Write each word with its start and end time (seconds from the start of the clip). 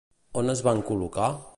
On 0.41 0.49
es 0.55 0.63
van 0.69 0.81
col·locar? 0.91 1.31